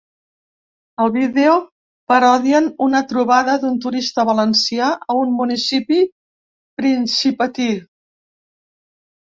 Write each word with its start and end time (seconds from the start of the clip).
Al 1.03 1.11
vídeo 1.17 1.51
parodien 2.13 2.71
una 2.87 3.03
trobada 3.13 3.59
d’un 3.65 3.77
turista 3.85 4.27
valencià 4.33 4.91
a 5.13 5.21
un 5.27 5.39
municipi 5.43 6.03
principatí. 6.83 7.73